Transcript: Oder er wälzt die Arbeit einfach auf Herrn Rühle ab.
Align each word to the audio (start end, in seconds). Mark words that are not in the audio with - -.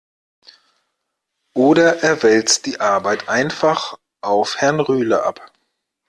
Oder 1.53 2.01
er 2.01 2.23
wälzt 2.23 2.65
die 2.65 2.79
Arbeit 2.79 3.29
einfach 3.29 3.99
auf 4.21 4.57
Herrn 4.57 4.79
Rühle 4.79 5.21
ab. 5.23 5.51